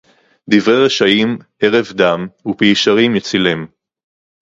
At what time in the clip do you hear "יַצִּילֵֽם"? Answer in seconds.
3.15-3.67